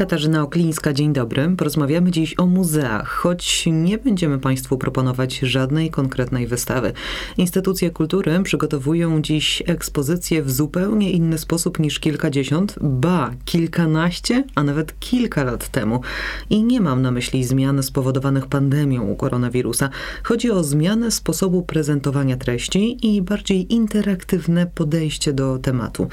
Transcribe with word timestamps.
Katarzyna 0.00 0.42
Oklińska, 0.42 0.92
dzień 0.92 1.12
dobry. 1.12 1.54
Porozmawiamy 1.56 2.10
dziś 2.10 2.34
o 2.38 2.46
muzeach, 2.46 3.08
choć 3.08 3.64
nie 3.66 3.98
będziemy 3.98 4.38
Państwu 4.38 4.78
proponować 4.78 5.38
żadnej 5.38 5.90
konkretnej 5.90 6.46
wystawy. 6.46 6.92
Instytucje 7.38 7.90
kultury 7.90 8.42
przygotowują 8.42 9.22
dziś 9.22 9.62
ekspozycję 9.66 10.42
w 10.42 10.50
zupełnie 10.50 11.10
inny 11.10 11.38
sposób 11.38 11.78
niż 11.78 11.98
kilkadziesiąt, 11.98 12.74
ba, 12.80 13.30
kilkanaście, 13.44 14.44
a 14.54 14.62
nawet 14.62 14.98
kilka 15.00 15.44
lat 15.44 15.68
temu. 15.68 16.00
I 16.50 16.64
nie 16.64 16.80
mam 16.80 17.02
na 17.02 17.10
myśli 17.10 17.44
zmian 17.44 17.82
spowodowanych 17.82 18.46
pandemią 18.46 19.16
koronawirusa. 19.16 19.90
Chodzi 20.22 20.50
o 20.50 20.64
zmianę 20.64 21.10
sposobu 21.10 21.62
prezentowania 21.62 22.36
treści 22.36 23.06
i 23.06 23.22
bardziej 23.22 23.74
interaktywne 23.74 24.66
podejście 24.66 25.32
do 25.32 25.58
tematu. 25.58 26.08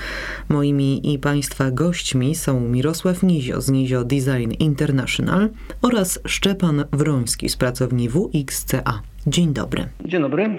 Moimi 0.50 1.14
i 1.14 1.19
Państwa 1.19 1.71
gośćmi 1.71 2.36
są 2.36 2.60
Mirosław 2.60 3.24
Nizio 3.24 3.61
z 3.61 3.77
Nizio 3.78 4.04
Design 4.04 4.52
International 4.60 5.50
oraz 5.82 6.20
Szczepan 6.26 6.84
Wroński 6.92 7.50
z 7.50 7.58
pracowni 7.58 8.10
WXCA. 8.10 9.02
Dzień 9.28 9.54
dobry. 9.54 9.90
Dzień 10.06 10.22
dobry. 10.22 10.56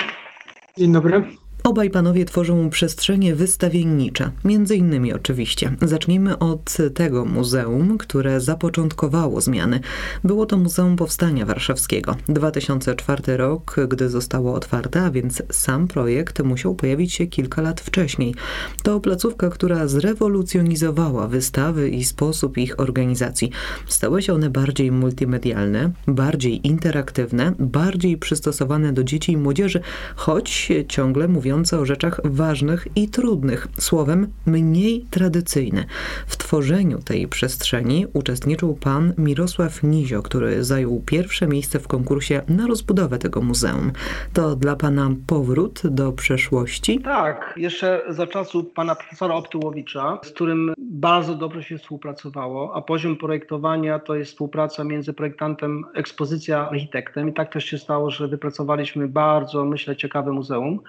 Dzień 0.78 0.92
dobry. 0.92 1.47
Obaj 1.68 1.90
panowie 1.90 2.24
tworzą 2.24 2.70
przestrzenie 2.70 3.34
wystawiennicze, 3.34 4.30
między 4.44 4.76
innymi 4.76 5.12
oczywiście. 5.12 5.76
Zacznijmy 5.82 6.38
od 6.38 6.76
tego 6.94 7.24
muzeum, 7.24 7.98
które 7.98 8.40
zapoczątkowało 8.40 9.40
zmiany. 9.40 9.80
Było 10.24 10.46
to 10.46 10.56
Muzeum 10.56 10.96
Powstania 10.96 11.46
Warszawskiego. 11.46 12.16
2004 12.28 13.36
rok, 13.36 13.76
gdy 13.88 14.08
zostało 14.08 14.54
otwarte, 14.54 15.02
a 15.02 15.10
więc 15.10 15.42
sam 15.52 15.88
projekt 15.88 16.42
musiał 16.42 16.74
pojawić 16.74 17.14
się 17.14 17.26
kilka 17.26 17.62
lat 17.62 17.80
wcześniej. 17.80 18.34
To 18.82 19.00
placówka, 19.00 19.50
która 19.50 19.88
zrewolucjonizowała 19.88 21.26
wystawy 21.26 21.90
i 21.90 22.04
sposób 22.04 22.58
ich 22.58 22.80
organizacji. 22.80 23.50
Stały 23.86 24.22
się 24.22 24.34
one 24.34 24.50
bardziej 24.50 24.92
multimedialne, 24.92 25.90
bardziej 26.06 26.66
interaktywne, 26.66 27.52
bardziej 27.58 28.16
przystosowane 28.16 28.92
do 28.92 29.04
dzieci 29.04 29.32
i 29.32 29.36
młodzieży, 29.36 29.80
choć 30.16 30.72
ciągle 30.88 31.28
mówią 31.28 31.57
mówiące 31.58 31.78
o 31.78 31.86
rzeczach 31.86 32.20
ważnych 32.24 32.88
i 32.96 33.08
trudnych, 33.08 33.68
słowem 33.78 34.32
mniej 34.46 35.04
tradycyjne. 35.10 35.84
W 36.26 36.36
tworzeniu 36.36 36.98
tej 36.98 37.28
przestrzeni 37.28 38.06
uczestniczył 38.12 38.74
pan 38.74 39.12
Mirosław 39.18 39.82
Nizio, 39.82 40.22
który 40.22 40.64
zajął 40.64 41.02
pierwsze 41.06 41.46
miejsce 41.46 41.78
w 41.78 41.88
konkursie 41.88 42.42
na 42.48 42.66
rozbudowę 42.66 43.18
tego 43.18 43.42
muzeum. 43.42 43.92
To 44.32 44.56
dla 44.56 44.76
pana 44.76 45.10
powrót 45.26 45.82
do 45.84 46.12
przeszłości? 46.12 47.00
Tak, 47.00 47.54
jeszcze 47.56 48.02
za 48.08 48.26
czasów 48.26 48.72
pana 48.74 48.94
profesora 48.94 49.34
Optyłowicza, 49.34 50.18
z 50.24 50.30
którym 50.30 50.74
bardzo 50.78 51.34
dobrze 51.34 51.62
się 51.62 51.78
współpracowało, 51.78 52.76
a 52.76 52.82
poziom 52.82 53.16
projektowania 53.16 53.98
to 53.98 54.14
jest 54.14 54.30
współpraca 54.30 54.84
między 54.84 55.12
projektantem, 55.12 55.84
ekspozycja, 55.94 56.70
architektem 56.70 57.28
i 57.28 57.32
tak 57.32 57.52
też 57.52 57.64
się 57.64 57.78
stało, 57.78 58.10
że 58.10 58.28
wypracowaliśmy 58.28 59.08
bardzo, 59.08 59.64
myślę, 59.64 59.96
ciekawe 59.96 60.32
muzeum. 60.32 60.80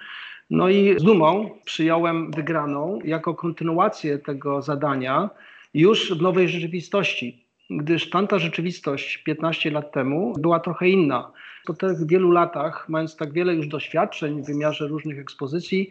No 0.50 0.68
i 0.68 0.98
z 0.98 1.02
dumą 1.02 1.50
przyjąłem 1.64 2.30
wygraną 2.30 2.98
jako 3.04 3.34
kontynuację 3.34 4.18
tego 4.18 4.62
zadania 4.62 5.30
już 5.74 6.12
w 6.12 6.22
nowej 6.22 6.48
rzeczywistości, 6.48 7.44
gdyż 7.70 8.10
tamta 8.10 8.38
rzeczywistość 8.38 9.16
15 9.16 9.70
lat 9.70 9.92
temu 9.92 10.34
była 10.38 10.60
trochę 10.60 10.88
inna. 10.88 11.32
Po 11.66 11.74
tych 11.74 12.06
wielu 12.06 12.30
latach, 12.30 12.88
mając 12.88 13.16
tak 13.16 13.32
wiele 13.32 13.54
już 13.54 13.68
doświadczeń 13.68 14.42
w 14.42 14.46
wymiarze 14.46 14.88
różnych 14.88 15.18
ekspozycji, 15.18 15.90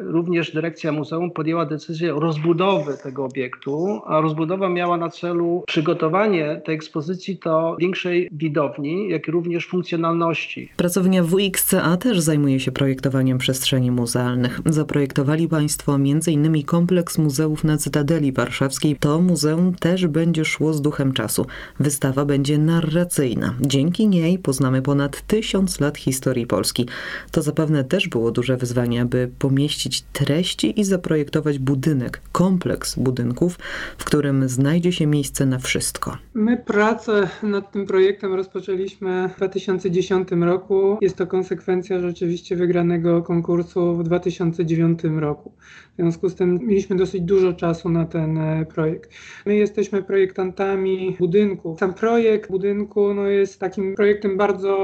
również 0.00 0.52
dyrekcja 0.52 0.92
muzeum 0.92 1.30
podjęła 1.30 1.66
decyzję 1.66 2.14
rozbudowy 2.16 2.96
tego 3.02 3.24
obiektu, 3.24 4.00
a 4.06 4.20
rozbudowa 4.20 4.68
miała 4.68 4.96
na 4.96 5.10
celu 5.10 5.64
przygotowanie 5.66 6.60
tej 6.64 6.74
ekspozycji 6.74 7.38
do 7.44 7.76
większej 7.80 8.28
widowni, 8.32 9.08
jak 9.08 9.28
również 9.28 9.66
funkcjonalności. 9.66 10.68
Pracownia 10.76 11.22
WXCA 11.24 11.96
też 11.96 12.20
zajmuje 12.20 12.60
się 12.60 12.72
projektowaniem 12.72 13.38
przestrzeni 13.38 13.90
muzealnych. 13.90 14.60
Zaprojektowali 14.66 15.48
Państwo 15.48 15.94
m.in. 15.94 16.62
kompleks 16.64 17.18
muzeów 17.18 17.64
na 17.64 17.76
Cytadeli 17.76 18.32
Warszawskiej. 18.32 18.96
To 18.96 19.20
muzeum 19.20 19.74
też 19.74 20.06
będzie 20.06 20.44
szło 20.44 20.72
z 20.72 20.82
duchem 20.82 21.12
czasu. 21.12 21.46
Wystawa 21.80 22.24
będzie 22.24 22.58
narracyjna. 22.58 23.54
Dzięki 23.60 24.08
niej 24.08 24.38
poznamy 24.38 24.82
ponad 24.82 25.22
tysiąc 25.26 25.80
lat 25.80 25.98
historii 25.98 26.46
Polski. 26.46 26.86
To 27.30 27.42
zapewne 27.42 27.84
też 27.84 28.08
było 28.08 28.30
duże 28.30 28.56
wyzwanie, 28.56 29.02
aby 29.02 29.30
pomieścić 29.38 29.87
treści 30.12 30.80
i 30.80 30.84
zaprojektować 30.84 31.58
budynek, 31.58 32.20
kompleks 32.32 32.98
budynków, 32.98 33.58
w 33.98 34.04
którym 34.04 34.48
znajdzie 34.48 34.92
się 34.92 35.06
miejsce 35.06 35.46
na 35.46 35.58
wszystko. 35.58 36.16
My 36.34 36.56
pracę 36.56 37.28
nad 37.42 37.72
tym 37.72 37.86
projektem 37.86 38.34
rozpoczęliśmy 38.34 39.28
w 39.28 39.36
2010 39.36 40.28
roku. 40.40 40.98
Jest 41.00 41.16
to 41.16 41.26
konsekwencja 41.26 42.00
rzeczywiście 42.00 42.56
wygranego 42.56 43.22
konkursu 43.22 43.96
w 43.96 44.02
2009 44.02 45.00
roku. 45.16 45.52
W 45.92 45.96
związku 45.96 46.28
z 46.28 46.34
tym 46.34 46.60
mieliśmy 46.62 46.96
dosyć 46.96 47.22
dużo 47.22 47.52
czasu 47.52 47.88
na 47.88 48.06
ten 48.06 48.38
e, 48.38 48.66
projekt. 48.66 49.10
My 49.46 49.56
jesteśmy 49.56 50.02
projektantami 50.02 51.16
budynków. 51.18 51.78
Sam 51.78 51.94
projekt 51.94 52.50
budynku 52.50 53.14
no, 53.14 53.26
jest 53.26 53.60
takim 53.60 53.94
projektem 53.94 54.36
bardzo 54.36 54.76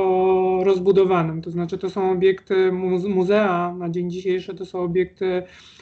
rozbudowanym, 0.65 1.43
to 1.43 1.51
znaczy 1.51 1.79
to 1.79 1.91
są 1.91 2.11
obiekty 2.11 2.73
muzea 3.09 3.75
na 3.79 3.91
dzień 3.91 4.11
dzisiejszy, 4.11 4.55
to 4.55 4.67
są 4.67 4.79
obiekty 4.79 4.94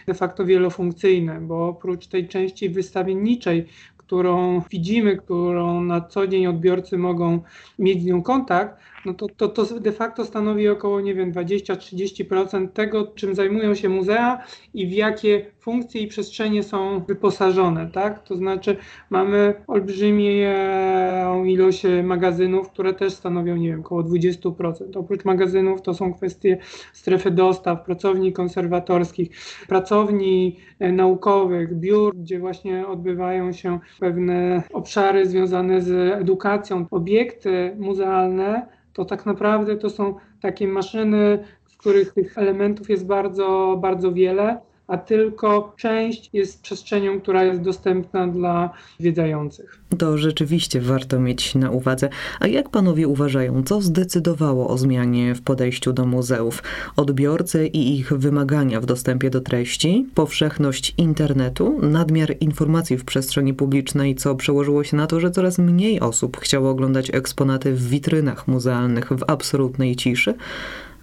de 0.06 0.14
facto 0.14 0.44
wielofunkcyjne, 0.44 1.40
bo 1.40 1.68
oprócz 1.68 2.06
tej 2.06 2.28
części 2.28 2.68
wystawienniczej, 2.70 3.66
którą 3.96 4.62
widzimy, 4.70 5.16
którą 5.16 5.84
na 5.84 6.00
co 6.00 6.26
dzień 6.26 6.46
odbiorcy 6.46 6.98
mogą 6.98 7.40
mieć 7.78 8.02
z 8.02 8.04
nią 8.04 8.22
kontakt, 8.22 8.80
no 9.06 9.14
to, 9.14 9.26
to, 9.28 9.48
to 9.48 9.80
de 9.80 9.92
facto 9.92 10.24
stanowi 10.24 10.68
około, 10.68 11.00
nie 11.00 11.14
wiem, 11.14 11.32
20-30% 11.32 12.68
tego, 12.68 13.06
czym 13.06 13.34
zajmują 13.34 13.74
się 13.74 13.88
muzea 13.88 14.44
i 14.74 14.86
w 14.86 14.92
jakie 14.92 15.46
funkcje 15.58 16.00
i 16.00 16.06
przestrzenie 16.06 16.62
są 16.62 17.00
wyposażone, 17.00 17.90
tak? 17.90 18.22
To 18.22 18.36
znaczy 18.36 18.76
mamy 19.10 19.54
olbrzymią 19.66 21.44
ilość 21.44 21.82
magazynów, 22.02 22.70
które 22.70 22.94
też 22.94 23.12
stanowią, 23.12 23.56
nie 23.56 23.68
wiem, 23.68 23.80
około 23.80 24.02
20%. 24.02 24.98
Oprócz 24.98 25.24
magazynów 25.24 25.82
to 25.82 25.94
są 25.94 26.14
kwestie 26.14 26.58
strefy 26.92 27.30
dostaw, 27.30 27.84
pracowni 27.84 28.32
konserwatorskich, 28.32 29.30
pracowni 29.68 30.56
e, 30.78 30.92
naukowych, 30.92 31.74
biur, 31.74 32.16
gdzie 32.16 32.38
właśnie 32.38 32.86
odbywają 32.86 33.52
się 33.52 33.78
pewne 34.00 34.62
obszary 34.72 35.26
związane 35.26 35.82
z 35.82 35.90
edukacją, 36.20 36.86
obiekty 36.90 37.76
muzealne 37.78 38.66
to 38.92 39.04
tak 39.04 39.26
naprawdę 39.26 39.76
to 39.76 39.90
są 39.90 40.14
takie 40.40 40.68
maszyny, 40.68 41.44
w 41.64 41.76
których 41.76 42.12
tych 42.12 42.38
elementów 42.38 42.90
jest 42.90 43.06
bardzo, 43.06 43.78
bardzo 43.80 44.12
wiele 44.12 44.60
a 44.86 44.98
tylko 44.98 45.74
część 45.76 46.30
jest 46.32 46.62
przestrzenią, 46.62 47.20
która 47.20 47.44
jest 47.44 47.60
dostępna 47.60 48.28
dla 48.28 48.70
zwiedzających. 49.00 49.78
To 49.98 50.18
rzeczywiście 50.18 50.80
warto 50.80 51.20
mieć 51.20 51.54
na 51.54 51.70
uwadze. 51.70 52.08
A 52.40 52.46
jak 52.46 52.68
panowie 52.68 53.08
uważają, 53.08 53.62
co 53.62 53.80
zdecydowało 53.80 54.68
o 54.68 54.78
zmianie 54.78 55.34
w 55.34 55.42
podejściu 55.42 55.92
do 55.92 56.06
muzeów? 56.06 56.62
Odbiorcy 56.96 57.66
i 57.66 57.98
ich 57.98 58.12
wymagania 58.12 58.80
w 58.80 58.86
dostępie 58.86 59.30
do 59.30 59.40
treści, 59.40 60.06
powszechność 60.14 60.94
internetu, 60.98 61.78
nadmiar 61.82 62.36
informacji 62.40 62.98
w 62.98 63.04
przestrzeni 63.04 63.54
publicznej, 63.54 64.14
co 64.14 64.34
przełożyło 64.34 64.84
się 64.84 64.96
na 64.96 65.06
to, 65.06 65.20
że 65.20 65.30
coraz 65.30 65.58
mniej 65.58 66.00
osób 66.00 66.36
chciało 66.36 66.70
oglądać 66.70 67.10
eksponaty 67.14 67.72
w 67.72 67.88
witrynach 67.88 68.48
muzealnych 68.48 69.08
w 69.08 69.24
absolutnej 69.26 69.96
ciszy? 69.96 70.34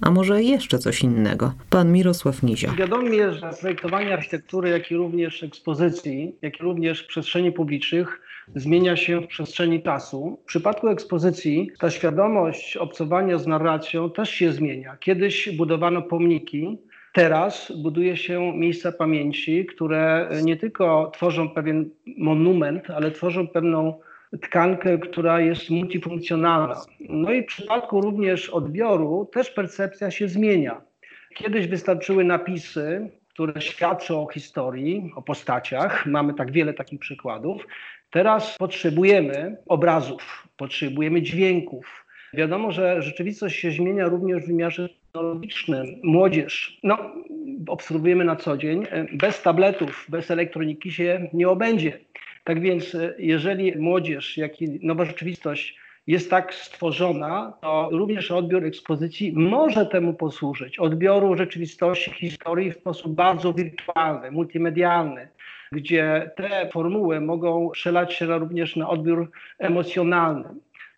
A 0.01 0.11
może 0.11 0.43
jeszcze 0.43 0.79
coś 0.79 1.03
innego? 1.03 1.53
Pan 1.69 1.91
Mirosław 1.91 2.43
Nizio. 2.43 2.71
Wiadomo 2.77 3.07
jest, 3.07 3.39
że 3.39 3.49
projektowanie 3.61 4.13
architektury, 4.13 4.69
jak 4.69 4.91
i 4.91 4.95
również 4.95 5.43
ekspozycji, 5.43 6.35
jak 6.41 6.59
i 6.59 6.63
również 6.63 7.03
przestrzeni 7.03 7.51
publicznych 7.51 8.21
zmienia 8.55 8.95
się 8.95 9.21
w 9.21 9.27
przestrzeni 9.27 9.83
czasu. 9.83 10.39
W 10.43 10.45
przypadku 10.45 10.87
ekspozycji 10.87 11.71
ta 11.79 11.89
świadomość 11.89 12.77
obcowania 12.77 13.37
z 13.37 13.47
narracją 13.47 14.09
też 14.09 14.29
się 14.29 14.53
zmienia. 14.53 14.97
Kiedyś 14.99 15.49
budowano 15.57 16.01
pomniki, 16.01 16.77
Teraz 17.13 17.71
buduje 17.81 18.17
się 18.17 18.53
miejsca 18.57 18.91
pamięci, 18.91 19.65
które 19.65 20.29
nie 20.43 20.57
tylko 20.57 21.11
tworzą 21.13 21.49
pewien 21.49 21.89
monument, 22.17 22.89
ale 22.89 23.11
tworzą 23.11 23.47
pewną 23.47 23.99
tkankę, 24.37 24.97
która 24.97 25.41
jest 25.41 25.69
multifunkcjonalna. 25.69 26.81
No 26.99 27.31
i 27.31 27.43
w 27.43 27.45
przypadku 27.45 28.01
również 28.01 28.49
odbioru 28.49 29.29
też 29.33 29.49
percepcja 29.49 30.11
się 30.11 30.27
zmienia. 30.27 30.81
Kiedyś 31.35 31.67
wystarczyły 31.67 32.23
napisy, 32.23 33.09
które 33.33 33.61
świadczą 33.61 34.23
o 34.23 34.31
historii, 34.31 35.11
o 35.15 35.21
postaciach. 35.21 36.05
Mamy 36.05 36.33
tak 36.33 36.51
wiele 36.51 36.73
takich 36.73 36.99
przykładów. 36.99 37.67
Teraz 38.09 38.57
potrzebujemy 38.57 39.57
obrazów, 39.67 40.47
potrzebujemy 40.57 41.21
dźwięków. 41.21 42.05
Wiadomo, 42.33 42.71
że 42.71 43.01
rzeczywistość 43.01 43.59
się 43.59 43.71
zmienia 43.71 44.07
również 44.07 44.43
w 44.43 44.47
wymiarze 44.47 44.89
technologicznym 44.89 45.85
młodzież, 46.03 46.79
no, 46.83 46.97
obserwujemy 47.67 48.25
na 48.25 48.35
co 48.35 48.57
dzień, 48.57 48.85
bez 49.13 49.41
tabletów, 49.41 50.05
bez 50.09 50.31
elektroniki 50.31 50.91
się 50.91 51.29
nie 51.33 51.49
obędzie. 51.49 51.99
Tak 52.49 52.61
więc, 52.61 52.97
jeżeli 53.17 53.77
młodzież, 53.77 54.37
jak 54.37 54.61
i 54.61 54.79
nowa 54.85 55.05
rzeczywistość 55.05 55.77
jest 56.07 56.29
tak 56.29 56.53
stworzona, 56.53 57.53
to 57.61 57.89
również 57.91 58.31
odbiór 58.31 58.65
ekspozycji 58.65 59.33
może 59.35 59.85
temu 59.85 60.13
posłużyć. 60.13 60.79
Odbioru 60.79 61.37
rzeczywistości, 61.37 62.11
historii 62.11 62.71
w 62.71 62.77
sposób 62.77 63.15
bardzo 63.15 63.53
wirtualny, 63.53 64.31
multimedialny, 64.31 65.27
gdzie 65.71 66.31
te 66.35 66.69
formuły 66.73 67.21
mogą 67.21 67.69
przelać 67.69 68.13
się 68.13 68.25
również 68.25 68.75
na 68.75 68.89
odbiór 68.89 69.31
emocjonalny. 69.59 70.49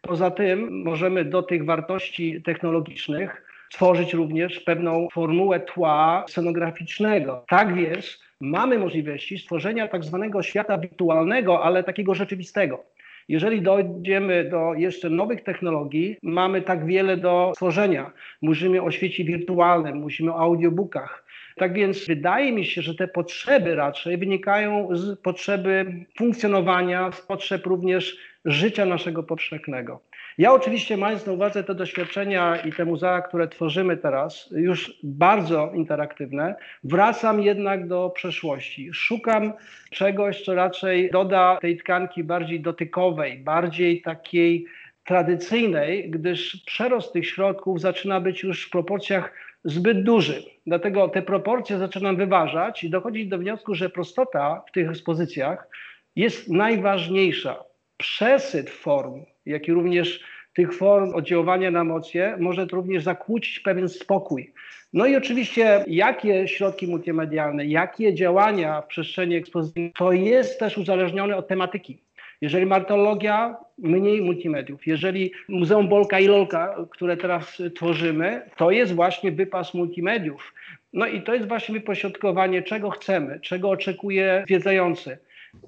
Poza 0.01 0.31
tym 0.31 0.83
możemy 0.83 1.25
do 1.25 1.43
tych 1.43 1.65
wartości 1.65 2.41
technologicznych 2.41 3.45
tworzyć 3.71 4.13
również 4.13 4.59
pewną 4.59 5.07
formułę 5.13 5.59
tła 5.59 6.25
scenograficznego. 6.27 7.45
Tak 7.47 7.75
więc 7.75 8.30
mamy 8.41 8.79
możliwości 8.79 9.39
stworzenia 9.39 9.87
tak 9.87 10.03
zwanego 10.03 10.43
świata 10.43 10.77
wirtualnego, 10.77 11.63
ale 11.63 11.83
takiego 11.83 12.15
rzeczywistego. 12.15 12.83
Jeżeli 13.29 13.61
dojdziemy 13.61 14.49
do 14.49 14.73
jeszcze 14.73 15.09
nowych 15.09 15.43
technologii, 15.43 16.17
mamy 16.23 16.61
tak 16.61 16.85
wiele 16.85 17.17
do 17.17 17.51
stworzenia. 17.55 18.11
Mówimy 18.41 18.81
o 18.81 18.91
świecie 18.91 19.23
wirtualnym, 19.23 19.97
mówimy 19.97 20.31
o 20.31 20.39
audiobookach. 20.39 21.25
Tak 21.55 21.73
więc 21.73 22.07
wydaje 22.07 22.51
mi 22.51 22.65
się, 22.65 22.81
że 22.81 22.95
te 22.95 23.07
potrzeby 23.07 23.75
raczej 23.75 24.17
wynikają 24.17 24.87
z 24.91 25.19
potrzeby 25.19 25.85
funkcjonowania, 26.17 27.11
z 27.11 27.21
potrzeb 27.21 27.65
również 27.65 28.17
życia 28.45 28.85
naszego 28.85 29.23
powszechnego. 29.23 29.99
Ja 30.37 30.53
oczywiście 30.53 30.97
mając 30.97 31.25
na 31.25 31.33
uwadze 31.33 31.63
te 31.63 31.75
doświadczenia 31.75 32.55
i 32.55 32.73
te 32.73 32.85
muzea, 32.85 33.21
które 33.21 33.47
tworzymy 33.47 33.97
teraz, 33.97 34.49
już 34.51 34.99
bardzo 35.03 35.71
interaktywne, 35.75 36.55
wracam 36.83 37.41
jednak 37.41 37.87
do 37.87 38.09
przeszłości. 38.09 38.93
Szukam 38.93 39.53
czegoś, 39.89 40.41
co 40.41 40.55
raczej 40.55 41.09
doda 41.11 41.57
tej 41.61 41.77
tkanki 41.77 42.23
bardziej 42.23 42.59
dotykowej, 42.59 43.37
bardziej 43.37 44.01
takiej 44.01 44.65
tradycyjnej, 45.03 46.09
gdyż 46.09 46.63
przerost 46.65 47.13
tych 47.13 47.27
środków 47.27 47.81
zaczyna 47.81 48.21
być 48.21 48.43
już 48.43 48.67
w 48.67 48.69
proporcjach 48.69 49.33
zbyt 49.63 50.03
duży. 50.03 50.43
Dlatego 50.67 51.07
te 51.07 51.21
proporcje 51.21 51.77
zaczynam 51.77 52.17
wyważać 52.17 52.83
i 52.83 52.89
dochodzić 52.89 53.27
do 53.27 53.37
wniosku, 53.37 53.75
że 53.75 53.89
prostota 53.89 54.63
w 54.67 54.71
tych 54.71 54.89
ekspozycjach 54.89 55.67
jest 56.15 56.49
najważniejsza. 56.49 57.70
Przesyt 58.01 58.69
form, 58.69 59.25
jak 59.45 59.67
i 59.67 59.71
również 59.71 60.19
tych 60.53 60.73
form 60.73 61.15
oddziaływania 61.15 61.71
na 61.71 61.81
emocje 61.81 62.35
może 62.39 62.65
również 62.65 63.03
zakłócić 63.03 63.59
pewien 63.59 63.89
spokój. 63.89 64.53
No 64.93 65.05
i 65.05 65.15
oczywiście, 65.15 65.83
jakie 65.87 66.47
środki 66.47 66.87
multimedialne, 66.87 67.65
jakie 67.65 68.13
działania 68.13 68.81
w 68.81 68.87
przestrzeni 68.87 69.35
ekspozycji, 69.35 69.91
to 69.97 70.11
jest 70.11 70.59
też 70.59 70.77
uzależnione 70.77 71.37
od 71.37 71.47
tematyki. 71.47 72.01
Jeżeli 72.41 72.65
martologia, 72.65 73.57
mniej 73.77 74.21
multimediów. 74.21 74.87
Jeżeli 74.87 75.31
Muzeum 75.49 75.87
Bolka 75.87 76.19
i 76.19 76.27
Lolka, 76.27 76.75
które 76.91 77.17
teraz 77.17 77.61
tworzymy, 77.75 78.41
to 78.57 78.71
jest 78.71 78.95
właśnie 78.95 79.31
wypas 79.31 79.73
multimediów. 79.73 80.53
No 80.93 81.07
i 81.07 81.21
to 81.21 81.33
jest 81.33 81.47
właśnie 81.47 81.73
wypośrodkowanie, 81.73 82.61
czego 82.61 82.89
chcemy, 82.89 83.39
czego 83.39 83.69
oczekuje 83.69 84.43
zwiedzający. 84.47 85.17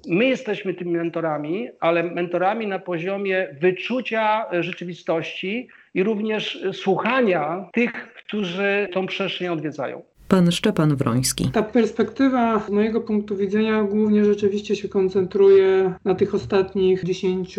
My 0.08 0.24
jesteśmy 0.24 0.74
tymi 0.74 0.92
mentorami, 0.92 1.68
ale 1.80 2.02
mentorami 2.02 2.66
na 2.66 2.78
poziomie 2.78 3.56
wyczucia 3.60 4.46
rzeczywistości 4.60 5.68
i 5.94 6.02
również 6.02 6.64
słuchania 6.72 7.68
tych, 7.72 8.14
którzy 8.14 8.88
tą 8.92 9.06
przestrzeń 9.06 9.48
odwiedzają. 9.48 10.02
Pan 10.28 10.52
Szczepan 10.52 10.96
Wroński. 10.96 11.50
Ta 11.52 11.62
perspektywa 11.62 12.60
z 12.60 12.70
mojego 12.70 13.00
punktu 13.00 13.36
widzenia 13.36 13.82
głównie 13.82 14.24
rzeczywiście 14.24 14.76
się 14.76 14.88
koncentruje 14.88 15.94
na 16.04 16.14
tych 16.14 16.34
ostatnich 16.34 17.04
10 17.04 17.58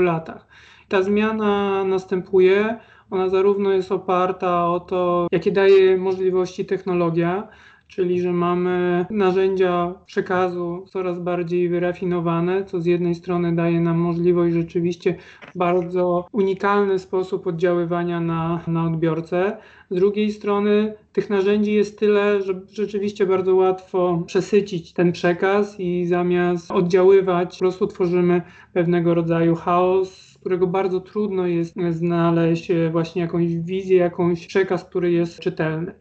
latach. 0.00 0.46
Ta 0.88 1.02
zmiana 1.02 1.84
następuje. 1.84 2.76
Ona 3.10 3.28
zarówno 3.28 3.72
jest 3.72 3.92
oparta 3.92 4.68
o 4.68 4.80
to, 4.80 5.26
jakie 5.32 5.52
daje 5.52 5.96
możliwości 5.96 6.64
technologia, 6.64 7.48
czyli 7.88 8.20
że 8.20 8.32
mamy 8.32 9.06
narzędzia 9.10 9.94
przekazu 10.06 10.84
coraz 10.88 11.18
bardziej 11.18 11.68
wyrafinowane, 11.68 12.64
co 12.64 12.80
z 12.80 12.86
jednej 12.86 13.14
strony 13.14 13.54
daje 13.54 13.80
nam 13.80 13.98
możliwość 13.98 14.54
rzeczywiście 14.54 15.16
bardzo 15.54 16.26
unikalny 16.32 16.98
sposób 16.98 17.46
oddziaływania 17.46 18.20
na, 18.20 18.60
na 18.66 18.84
odbiorcę, 18.84 19.56
z 19.90 19.94
drugiej 19.94 20.32
strony 20.32 20.94
tych 21.12 21.30
narzędzi 21.30 21.72
jest 21.72 21.98
tyle, 21.98 22.42
że 22.42 22.60
rzeczywiście 22.72 23.26
bardzo 23.26 23.54
łatwo 23.54 24.22
przesycić 24.26 24.92
ten 24.92 25.12
przekaz 25.12 25.80
i 25.80 26.06
zamiast 26.06 26.70
oddziaływać, 26.70 27.52
po 27.52 27.58
prostu 27.58 27.86
tworzymy 27.86 28.42
pewnego 28.72 29.14
rodzaju 29.14 29.54
chaos, 29.54 30.36
którego 30.40 30.66
bardzo 30.66 31.00
trudno 31.00 31.46
jest 31.46 31.74
znaleźć 31.90 32.72
właśnie 32.92 33.22
jakąś 33.22 33.56
wizję, 33.56 33.96
jakąś 33.96 34.46
przekaz, 34.46 34.84
który 34.84 35.12
jest 35.12 35.40
czytelny. 35.40 35.92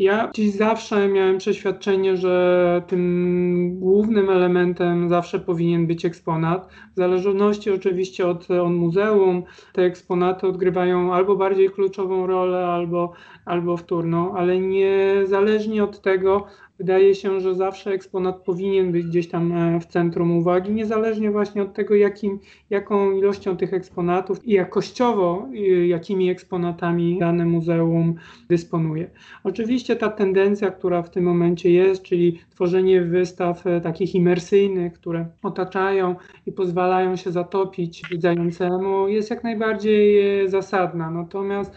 Ja 0.00 0.30
dziś 0.34 0.54
zawsze 0.54 1.08
miałem 1.08 1.38
przeświadczenie, 1.38 2.16
że 2.16 2.82
tym 2.86 3.78
głównym 3.80 4.30
elementem 4.30 5.08
zawsze 5.08 5.40
powinien 5.40 5.86
być 5.86 6.04
eksponat. 6.04 6.68
W 6.92 6.96
zależności 6.96 7.70
oczywiście 7.70 8.26
od, 8.26 8.50
od 8.50 8.72
muzeum, 8.72 9.42
te 9.72 9.82
eksponaty 9.82 10.46
odgrywają 10.46 11.14
albo 11.14 11.36
bardziej 11.36 11.70
kluczową 11.70 12.26
rolę, 12.26 12.66
albo, 12.66 13.12
albo 13.44 13.76
wtórną, 13.76 14.34
ale 14.36 14.60
niezależnie 14.60 15.84
od 15.84 16.00
tego, 16.00 16.46
wydaje 16.80 17.14
się, 17.14 17.40
że 17.40 17.54
zawsze 17.54 17.90
eksponat 17.90 18.36
powinien 18.36 18.92
być 18.92 19.06
gdzieś 19.06 19.28
tam 19.28 19.52
e, 19.52 19.80
w 19.80 19.86
centrum 19.86 20.36
uwagi, 20.36 20.72
niezależnie 20.72 21.30
właśnie 21.30 21.62
od 21.62 21.74
tego, 21.74 21.94
jakim, 21.94 22.38
jaką 22.70 23.12
ilością 23.12 23.56
tych 23.56 23.74
eksponatów 23.74 24.44
i 24.44 24.52
jakościowo, 24.52 25.48
jakimi 25.86 26.30
eksponatami 26.30 27.18
dane 27.18 27.44
muzeum 27.44 28.14
dysponuje. 28.48 29.10
Oczywiście 29.44 29.96
ta 29.96 30.08
tendencja, 30.08 30.70
która 30.70 31.02
w 31.02 31.10
tym 31.10 31.24
momencie 31.24 31.70
jest, 31.70 32.02
czyli 32.02 32.40
tworzenie 32.50 33.02
wystaw 33.02 33.66
e, 33.66 33.80
takich 33.80 34.14
imersyjnych, 34.14 34.92
które 34.92 35.26
otaczają 35.42 36.14
i 36.46 36.52
pozwalają 36.52 37.16
się 37.16 37.32
zatopić 37.32 38.02
widzającemu, 38.10 39.08
jest 39.08 39.30
jak 39.30 39.44
najbardziej 39.44 40.40
e, 40.44 40.48
zasadna. 40.48 41.10
Natomiast 41.10 41.76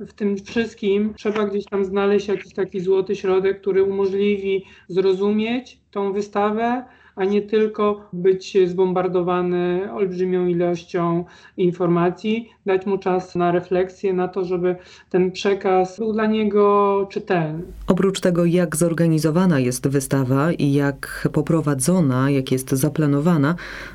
w 0.00 0.12
tym 0.12 0.36
wszystkim 0.36 1.14
trzeba 1.16 1.46
gdzieś 1.46 1.64
tam 1.64 1.84
znaleźć 1.84 2.28
jakiś 2.28 2.54
taki 2.54 2.80
złoty 2.80 3.16
środek, 3.16 3.60
który 3.60 3.82
umożliwi 3.84 4.64
zrozumieć 4.88 5.80
tą 5.90 6.12
wystawę, 6.12 6.84
a 7.16 7.24
nie 7.24 7.42
tylko 7.42 8.08
być 8.12 8.68
zbombardowany 8.68 9.92
olbrzymią 9.92 10.46
ilością 10.46 11.24
informacji, 11.56 12.48
dać 12.70 12.86
mu 12.86 12.98
czas 12.98 13.34
na 13.34 13.52
refleksję, 13.52 14.12
na 14.12 14.28
to, 14.28 14.44
żeby 14.44 14.76
ten 15.10 15.32
przekaz 15.32 15.98
był 15.98 16.12
dla 16.12 16.26
niego 16.26 17.06
czytelny. 17.10 17.62
Oprócz 17.86 18.20
tego, 18.20 18.44
jak 18.44 18.76
zorganizowana 18.76 19.58
jest 19.58 19.88
wystawa 19.88 20.52
i 20.52 20.72
jak 20.72 21.28
poprowadzona, 21.32 22.30
jak 22.30 22.52
jest 22.52 22.70
zaplanowana, 22.70 23.54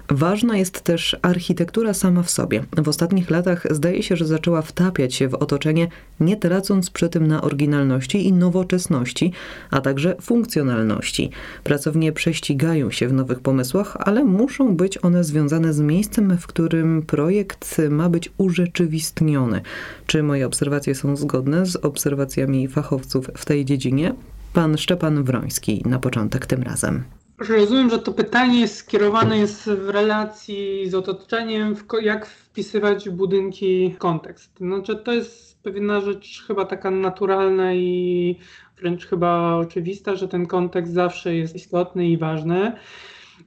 ważna 0.09 0.57
jest 0.57 0.81
też 0.81 1.17
architektura 1.21 1.93
sama 1.93 2.23
w 2.23 2.29
sobie. 2.29 2.63
W 2.77 2.87
ostatnich 2.89 3.29
latach 3.29 3.67
zdaje 3.71 4.03
się, 4.03 4.15
że 4.15 4.25
zaczęła 4.25 4.61
wtapiać 4.61 5.15
się 5.15 5.27
w 5.27 5.33
otoczenie, 5.33 5.87
nie 6.19 6.37
tracąc 6.37 6.89
przy 6.89 7.09
tym 7.09 7.27
na 7.27 7.41
oryginalności 7.41 8.27
i 8.27 8.33
nowoczesności, 8.33 9.31
a 9.71 9.81
także 9.81 10.15
funkcjonalności. 10.21 11.29
Pracownie 11.63 12.11
prześcigają 12.11 12.91
się 12.91 13.07
w 13.07 13.13
nowych 13.13 13.39
pomysłach, 13.39 13.97
ale 13.99 14.23
muszą 14.23 14.75
być 14.75 15.03
one 15.03 15.23
związane 15.23 15.73
z 15.73 15.79
miejscem, 15.79 16.37
w 16.37 16.47
którym 16.47 17.01
projekt 17.01 17.81
ma 17.89 18.09
być 18.09 18.31
urzeczywistniony. 18.65 19.61
Czy 20.07 20.23
moje 20.23 20.45
obserwacje 20.45 20.95
są 20.95 21.15
zgodne 21.15 21.65
z 21.65 21.75
obserwacjami 21.75 22.67
fachowców 22.67 23.29
w 23.37 23.45
tej 23.45 23.65
dziedzinie? 23.65 24.13
Pan 24.53 24.77
Szczepan 24.77 25.23
Wroński 25.23 25.83
na 25.85 25.99
początek 25.99 26.45
tym 26.45 26.63
razem. 26.63 27.03
Rozumiem, 27.37 27.89
że 27.89 27.99
to 27.99 28.13
pytanie 28.13 28.67
skierowane 28.67 29.37
jest 29.37 29.69
w 29.69 29.89
relacji 29.89 30.89
z 30.89 30.95
otoczeniem, 30.95 31.75
jak 32.01 32.25
wpisywać 32.25 33.09
budynki 33.09 33.93
w 33.95 33.97
kontekst. 33.97 34.57
Znaczy, 34.57 34.95
to 34.95 35.13
jest 35.13 35.63
pewna 35.63 36.01
rzecz 36.01 36.43
chyba 36.47 36.65
taka 36.65 36.91
naturalna 36.91 37.73
i 37.73 38.39
wręcz 38.81 39.05
chyba 39.05 39.55
oczywista, 39.55 40.15
że 40.15 40.27
ten 40.27 40.45
kontekst 40.45 40.93
zawsze 40.93 41.35
jest 41.35 41.55
istotny 41.55 42.09
i 42.09 42.17
ważny. 42.17 42.71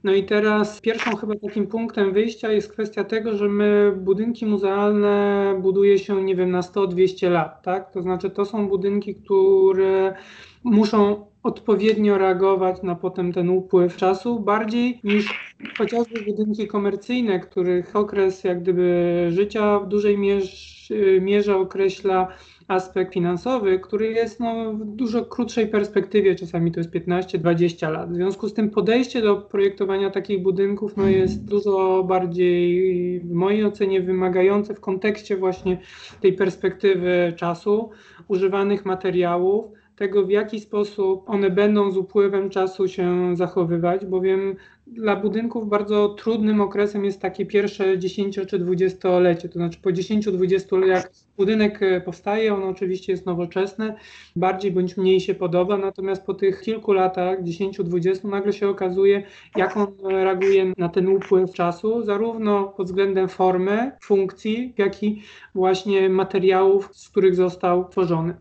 No 0.03 0.13
i 0.13 0.23
teraz 0.23 0.81
pierwszą 0.81 1.15
chyba 1.15 1.35
takim 1.35 1.67
punktem 1.67 2.13
wyjścia 2.13 2.51
jest 2.51 2.71
kwestia 2.71 3.03
tego, 3.03 3.37
że 3.37 3.49
my 3.49 3.93
budynki 3.97 4.45
muzealne 4.45 5.55
buduje 5.61 5.99
się, 5.99 6.23
nie 6.23 6.35
wiem, 6.35 6.51
na 6.51 6.61
100-200 6.61 7.31
lat, 7.31 7.63
tak? 7.63 7.91
To 7.91 8.01
znaczy 8.01 8.29
to 8.29 8.45
są 8.45 8.67
budynki, 8.67 9.15
które 9.15 10.15
muszą 10.63 11.25
odpowiednio 11.43 12.17
reagować 12.17 12.83
na 12.83 12.95
potem 12.95 13.33
ten 13.33 13.49
upływ 13.49 13.97
czasu, 13.97 14.39
bardziej 14.39 14.99
niż 15.03 15.53
chociażby 15.77 16.21
budynki 16.21 16.67
komercyjne, 16.67 17.39
których 17.39 17.95
okres 17.95 18.43
jak 18.43 18.61
gdyby 18.61 19.27
życia 19.31 19.79
w 19.79 19.87
dużej 19.87 20.17
mierze, 20.17 20.51
mierze 21.21 21.57
określa 21.57 22.27
aspekt 22.69 23.13
finansowy, 23.13 23.79
który 23.79 24.07
jest 24.07 24.39
no, 24.39 24.73
w 24.73 24.85
dużo 24.85 25.25
krótszej 25.25 25.67
perspektywie, 25.67 26.35
czasami 26.35 26.71
to 26.71 26.79
jest 26.79 26.91
15-20 26.91 27.91
lat. 27.91 28.11
W 28.11 28.15
związku 28.15 28.49
z 28.49 28.53
tym 28.53 28.69
podejście 28.69 29.21
do 29.21 29.37
projektowania 29.37 30.09
takich 30.09 30.41
budynków 30.41 30.97
no, 30.97 31.07
jest 31.07 31.45
dużo 31.45 32.03
bardziej, 32.03 33.19
w 33.19 33.31
mojej 33.31 33.65
ocenie, 33.65 34.01
wymagające 34.01 34.75
w 34.75 34.79
kontekście 34.79 35.37
właśnie 35.37 35.77
tej 36.21 36.33
perspektywy 36.33 37.33
czasu, 37.37 37.89
używanych 38.27 38.85
materiałów, 38.85 39.78
tego, 39.99 40.25
w 40.25 40.29
jaki 40.29 40.59
sposób 40.59 41.29
one 41.29 41.49
będą 41.49 41.91
z 41.91 41.97
upływem 41.97 42.49
czasu 42.49 42.87
się 42.87 43.35
zachowywać, 43.35 44.05
bowiem 44.05 44.55
dla 44.87 45.15
budynków 45.15 45.69
bardzo 45.69 46.09
trudnym 46.09 46.61
okresem 46.61 47.05
jest 47.05 47.21
takie 47.21 47.45
pierwsze 47.45 47.99
10 47.99 48.39
czy 48.47 48.59
20-lecie. 48.59 49.49
To 49.49 49.53
znaczy 49.53 49.79
po 49.81 49.89
10-20 49.89 50.85
jak 50.85 51.11
budynek 51.37 51.83
e, 51.83 52.01
powstaje, 52.01 52.53
on 52.53 52.63
oczywiście 52.63 53.13
jest 53.13 53.25
nowoczesny, 53.25 53.93
bardziej 54.35 54.71
bądź 54.71 54.97
mniej 54.97 55.19
się 55.19 55.35
podoba, 55.35 55.77
natomiast 55.77 56.25
po 56.25 56.33
tych 56.33 56.61
kilku 56.61 56.91
latach, 56.91 57.43
10-20, 57.43 58.29
nagle 58.29 58.53
się 58.53 58.69
okazuje, 58.69 59.23
jak 59.55 59.77
on 59.77 59.87
reaguje 60.03 60.73
na 60.77 60.89
ten 60.89 61.07
upływ 61.07 61.53
czasu, 61.53 62.03
zarówno 62.03 62.63
pod 62.63 62.87
względem 62.87 63.29
formy, 63.29 63.91
funkcji, 64.03 64.73
jak 64.77 65.03
i 65.03 65.21
właśnie 65.55 66.09
materiałów, 66.09 66.89
z 66.91 67.09
których 67.09 67.35
został 67.35 67.89
tworzony. 67.89 68.33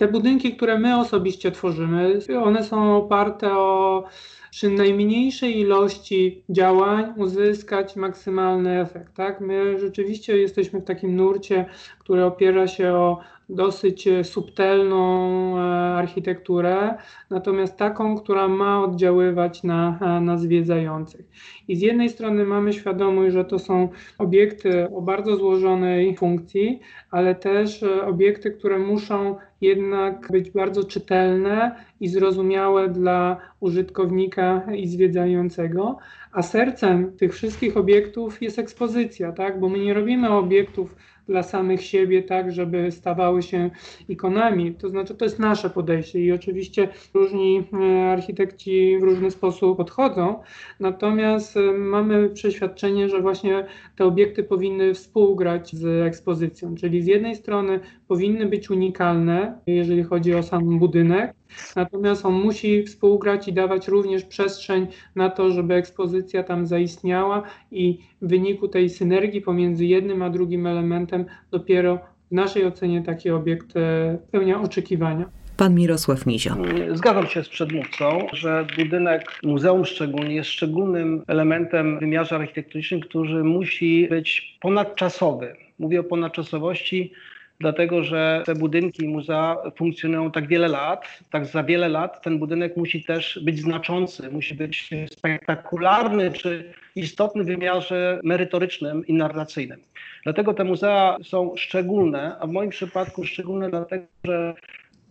Te 0.00 0.08
budynki, 0.08 0.56
które 0.56 0.78
my 0.78 1.00
osobiście 1.00 1.50
tworzymy, 1.50 2.18
one 2.44 2.64
są 2.64 2.96
oparte 2.96 3.52
o 3.58 4.04
przy 4.50 4.70
najmniejszej 4.70 5.58
ilości 5.58 6.44
działań 6.48 7.12
uzyskać 7.16 7.96
maksymalny 7.96 8.80
efekt. 8.80 9.14
Tak? 9.14 9.40
My 9.40 9.78
rzeczywiście 9.78 10.36
jesteśmy 10.38 10.80
w 10.80 10.84
takim 10.84 11.16
nurcie, 11.16 11.64
który 11.98 12.24
opiera 12.24 12.66
się 12.66 12.92
o 12.92 13.20
dosyć 13.48 14.08
subtelną 14.22 15.58
e, 15.58 15.60
architekturę, 15.94 16.94
natomiast 17.30 17.76
taką, 17.76 18.16
która 18.16 18.48
ma 18.48 18.84
oddziaływać 18.84 19.62
na, 19.62 19.98
na 20.20 20.38
zwiedzających. 20.38 21.26
I 21.68 21.76
z 21.76 21.80
jednej 21.80 22.08
strony 22.08 22.44
mamy 22.44 22.72
świadomość, 22.72 23.32
że 23.32 23.44
to 23.44 23.58
są 23.58 23.88
obiekty 24.18 24.88
o 24.94 25.02
bardzo 25.02 25.36
złożonej 25.36 26.16
funkcji, 26.16 26.80
ale 27.10 27.34
też 27.34 27.82
e, 27.82 28.06
obiekty, 28.06 28.50
które 28.50 28.78
muszą 28.78 29.36
jednak 29.60 30.28
być 30.32 30.50
bardzo 30.50 30.84
czytelne 30.84 31.76
i 32.00 32.08
zrozumiałe 32.08 32.88
dla 32.88 33.36
użytkownika 33.60 34.62
i 34.74 34.88
zwiedzającego, 34.88 35.98
a 36.32 36.42
sercem 36.42 37.12
tych 37.16 37.34
wszystkich 37.34 37.76
obiektów 37.76 38.42
jest 38.42 38.58
ekspozycja, 38.58 39.32
tak? 39.32 39.60
bo 39.60 39.68
my 39.68 39.78
nie 39.78 39.94
robimy 39.94 40.30
obiektów 40.30 40.96
dla 41.30 41.42
samych 41.42 41.82
siebie, 41.82 42.22
tak, 42.22 42.52
żeby 42.52 42.92
stawały 42.92 43.42
się 43.42 43.70
ikonami. 44.08 44.74
To 44.74 44.88
znaczy, 44.88 45.14
to 45.14 45.24
jest 45.24 45.38
nasze 45.38 45.70
podejście 45.70 46.20
i 46.20 46.32
oczywiście 46.32 46.88
różni 47.14 47.64
e, 47.72 48.10
architekci 48.10 48.98
w 48.98 49.02
różny 49.02 49.30
sposób 49.30 49.76
podchodzą, 49.76 50.42
natomiast 50.80 51.56
e, 51.56 51.72
mamy 51.72 52.28
przeświadczenie, 52.28 53.08
że 53.08 53.20
właśnie 53.20 53.66
te 53.96 54.04
obiekty 54.04 54.44
powinny 54.44 54.94
współgrać 54.94 55.76
z 55.76 56.06
ekspozycją, 56.06 56.74
czyli 56.74 57.02
z 57.02 57.06
jednej 57.06 57.36
strony 57.36 57.80
powinny 58.08 58.46
być 58.46 58.70
unikalne, 58.70 59.58
jeżeli 59.66 60.02
chodzi 60.02 60.34
o 60.34 60.42
sam 60.42 60.78
budynek, 60.78 61.34
Natomiast 61.76 62.26
on 62.26 62.34
musi 62.34 62.82
współgrać 62.82 63.48
i 63.48 63.52
dawać 63.52 63.88
również 63.88 64.24
przestrzeń 64.24 64.86
na 65.16 65.30
to, 65.30 65.50
żeby 65.50 65.74
ekspozycja 65.74 66.42
tam 66.42 66.66
zaistniała 66.66 67.42
i 67.72 67.98
w 68.22 68.28
wyniku 68.28 68.68
tej 68.68 68.90
synergii 68.90 69.40
pomiędzy 69.40 69.84
jednym 69.84 70.22
a 70.22 70.30
drugim 70.30 70.66
elementem 70.66 71.24
dopiero 71.50 71.98
w 72.30 72.34
naszej 72.34 72.66
ocenie 72.66 73.02
taki 73.02 73.30
obiekt 73.30 73.76
e, 73.76 74.18
spełnia 74.28 74.60
oczekiwania. 74.60 75.40
Pan 75.60 75.74
Mirosław 75.74 76.26
Mizio. 76.26 76.56
Zgadzam 76.92 77.26
się 77.26 77.44
z 77.44 77.48
przedmówcą, 77.48 78.26
że 78.32 78.66
budynek 78.78 79.40
muzeum 79.42 79.84
szczególnie 79.84 80.34
jest 80.34 80.50
szczególnym 80.50 81.22
elementem 81.26 81.96
w 81.96 82.00
wymiarze 82.00 82.36
architektonicznym, 82.36 83.00
który 83.00 83.44
musi 83.44 84.08
być 84.10 84.58
ponadczasowy. 84.60 85.56
Mówię 85.78 86.00
o 86.00 86.04
ponadczasowości 86.04 87.12
dlatego 87.60 88.04
że 88.04 88.42
te 88.46 88.54
budynki 88.54 89.08
muzea 89.08 89.56
funkcjonują 89.76 90.30
tak 90.30 90.46
wiele 90.46 90.68
lat, 90.68 91.06
tak 91.30 91.46
za 91.46 91.62
wiele 91.62 91.88
lat 91.88 92.22
ten 92.22 92.38
budynek 92.38 92.76
musi 92.76 93.04
też 93.04 93.40
być 93.42 93.60
znaczący, 93.60 94.30
musi 94.30 94.54
być 94.54 94.90
spektakularny 95.10 96.32
czy 96.32 96.72
istotny 96.96 97.44
w 97.44 97.46
wymiarze 97.46 98.20
merytorycznym 98.24 99.06
i 99.06 99.12
narracyjnym. 99.12 99.80
Dlatego 100.24 100.54
te 100.54 100.64
muzea 100.64 101.16
są 101.22 101.56
szczególne, 101.56 102.36
a 102.40 102.46
w 102.46 102.50
moim 102.50 102.70
przypadku 102.70 103.24
szczególne 103.24 103.70
dlatego, 103.70 104.04
że 104.24 104.54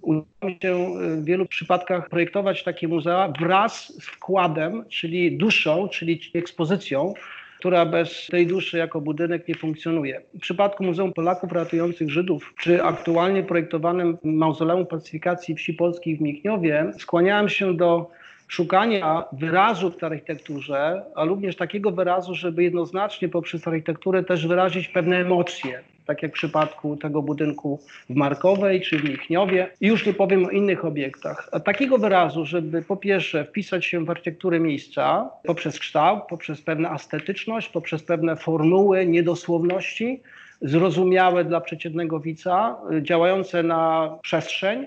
udało 0.02 0.26
mi 0.44 0.58
się 0.62 0.76
w 1.22 1.26
wielu 1.26 1.46
przypadkach 1.46 2.10
projektować 2.10 2.64
takie 2.64 2.88
muzea 2.88 3.34
wraz 3.40 4.04
z 4.04 4.06
wkładem, 4.06 4.86
czyli 4.90 5.38
duszą, 5.38 5.90
czyli 5.90 6.22
ekspozycją, 6.34 7.14
która 7.60 7.86
bez 7.86 8.28
tej 8.28 8.48
duszy 8.48 8.78
jako 8.78 9.02
budynek 9.02 9.48
nie 9.48 9.56
funkcjonuje. 9.56 10.22
W 10.34 10.40
przypadku 10.40 10.84
Muzeum 10.84 11.14
Polaków 11.14 11.52
Ratujących 11.52 12.10
Żydów, 12.10 12.54
czy 12.60 12.84
aktualnie 12.84 13.44
projektowanym 13.44 14.18
Mauzoleum 14.24 14.86
Pacyfikacji 14.86 15.56
Wsi 15.56 15.74
Polskiej 15.74 16.18
w 16.18 16.22
Michnowie, 16.22 16.92
skłaniałem 17.00 17.50
się 17.50 17.78
do 17.78 18.12
szukania 18.48 19.24
wyrazu 19.32 19.92
w 19.92 20.04
architekturze, 20.04 21.04
a 21.16 21.26
również 21.26 21.56
takiego 21.56 21.92
wyrazu, 21.92 22.36
żeby 22.36 22.64
jednoznacznie 22.64 23.30
poprzez 23.30 23.68
architekturę 23.68 24.24
też 24.24 24.48
wyrazić 24.48 24.88
pewne 24.88 25.18
emocje, 25.18 25.84
tak 26.10 26.24
jak 26.24 26.32
w 26.32 26.34
przypadku 26.34 26.98
tego 26.98 27.22
budynku 27.22 27.80
w 28.10 28.16
Markowej 28.16 28.82
czy 28.82 29.00
w 29.00 29.04
Michniowie. 29.04 29.72
Już 29.82 30.06
nie 30.06 30.14
powiem 30.14 30.46
o 30.46 30.50
innych 30.50 30.86
obiektach. 30.86 31.50
A 31.52 31.60
takiego 31.60 31.98
wyrazu, 31.98 32.46
żeby 32.46 32.82
po 32.82 32.98
pierwsze 32.98 33.46
wpisać 33.46 33.86
się 33.86 34.06
w 34.06 34.10
architekturę 34.10 34.60
miejsca 34.60 35.30
poprzez 35.44 35.80
kształt, 35.80 36.24
poprzez 36.30 36.62
pewną 36.62 36.94
estetyczność, 36.94 37.70
poprzez 37.70 38.04
pewne 38.04 38.36
formuły, 38.36 39.06
niedosłowności, 39.06 40.22
zrozumiałe 40.62 41.46
dla 41.46 41.62
przeciętnego 41.62 42.20
widza, 42.20 42.78
działające 43.02 43.64
na 43.64 44.10
przestrzeń, 44.22 44.86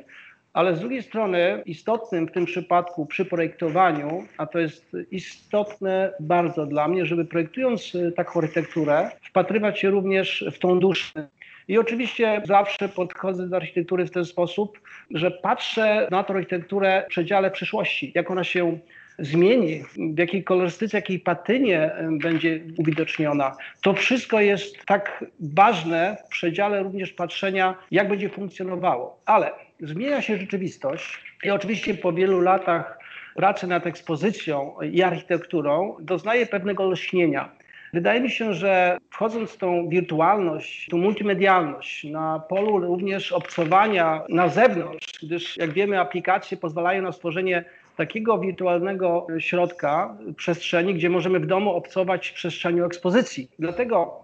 ale 0.52 0.76
z 0.76 0.80
drugiej 0.80 1.02
strony 1.02 1.62
istotnym 1.66 2.26
w 2.26 2.32
tym 2.32 2.46
przypadku 2.46 3.06
przy 3.06 3.24
projektowaniu, 3.24 4.26
a 4.38 4.46
to 4.46 4.58
jest 4.58 4.96
istotne 5.10 6.12
bardzo 6.20 6.66
dla 6.66 6.88
mnie, 6.88 7.06
żeby 7.06 7.24
projektując 7.24 7.94
e, 7.94 8.12
taką 8.12 8.40
architekturę, 8.40 9.10
wpatrywać 9.22 9.80
się 9.80 9.90
również 9.90 10.44
w 10.52 10.58
tą 10.58 10.80
duszę. 10.80 11.28
I 11.68 11.78
oczywiście 11.78 12.42
zawsze 12.44 12.88
podchodzę 12.88 13.48
do 13.48 13.56
architektury 13.56 14.06
w 14.06 14.10
ten 14.10 14.24
sposób, 14.24 14.80
że 15.10 15.30
patrzę 15.30 16.08
na 16.10 16.24
tę 16.24 16.34
architekturę 16.34 17.02
w 17.06 17.10
przedziale 17.10 17.50
przyszłości, 17.50 18.12
jak 18.14 18.30
ona 18.30 18.44
się 18.44 18.78
zmieni, 19.18 19.82
w 20.14 20.18
jakiej 20.18 20.44
kolorystyce, 20.44 20.98
jakiej 20.98 21.20
patynie 21.20 21.80
e, 21.80 22.08
będzie 22.22 22.60
uwidoczniona. 22.78 23.56
To 23.82 23.94
wszystko 23.94 24.40
jest 24.40 24.84
tak 24.86 25.24
ważne 25.40 26.16
w 26.26 26.28
przedziale 26.28 26.82
również 26.82 27.12
patrzenia, 27.12 27.74
jak 27.90 28.08
będzie 28.08 28.28
funkcjonowało. 28.28 29.20
Ale 29.26 29.50
zmienia 29.82 30.22
się 30.22 30.36
rzeczywistość 30.36 31.18
i 31.44 31.50
oczywiście 31.50 31.94
po 31.94 32.12
wielu 32.12 32.40
latach 32.40 32.98
pracy 33.34 33.66
nad 33.66 33.86
ekspozycją 33.86 34.74
i 34.92 35.02
architekturą 35.02 35.96
doznaje 36.00 36.46
pewnego 36.46 36.90
lśnienia. 36.90 37.48
Wydaje 37.92 38.20
mi 38.20 38.30
się, 38.30 38.54
że 38.54 38.98
wchodząc 39.10 39.50
w 39.50 39.56
tą 39.56 39.88
wirtualność, 39.88 40.88
tą 40.90 40.96
multimedialność, 40.96 42.04
na 42.04 42.42
polu 42.48 42.78
również 42.78 43.32
obcowania 43.32 44.22
na 44.28 44.48
zewnątrz, 44.48 45.06
gdyż 45.22 45.56
jak 45.56 45.72
wiemy, 45.72 46.00
aplikacje 46.00 46.56
pozwalają 46.56 47.02
na 47.02 47.12
stworzenie 47.12 47.64
takiego 47.96 48.38
wirtualnego 48.38 49.26
środka, 49.38 50.16
przestrzeni, 50.36 50.94
gdzie 50.94 51.10
możemy 51.10 51.40
w 51.40 51.46
domu 51.46 51.74
obcować 51.74 52.28
w 52.28 52.32
przestrzeni 52.32 52.80
ekspozycji. 52.80 53.48
Dlatego 53.58 54.22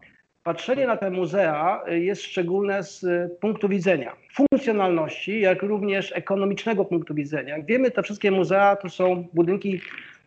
patrzenie 0.48 0.86
na 0.86 0.96
te 0.96 1.10
muzea 1.10 1.82
jest 1.88 2.22
szczególne 2.22 2.82
z 2.82 3.04
punktu 3.40 3.68
widzenia 3.68 4.12
funkcjonalności, 4.34 5.40
jak 5.40 5.62
również 5.62 6.12
ekonomicznego 6.16 6.84
punktu 6.84 7.14
widzenia. 7.14 7.56
Wiemy, 7.62 7.90
te 7.90 8.02
wszystkie 8.02 8.30
muzea 8.30 8.76
to 8.76 8.88
są 8.88 9.28
budynki 9.34 9.80